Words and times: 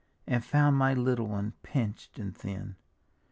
And 0.25 0.43
found 0.43 0.77
my 0.77 0.95
little 0.95 1.27
one, 1.27 1.53
pinch'd 1.61 2.17
and 2.17 2.35
thin. 2.35 2.75